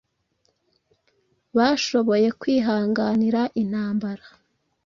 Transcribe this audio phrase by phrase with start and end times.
[1.57, 4.25] Bashoboye kwihanganira intambara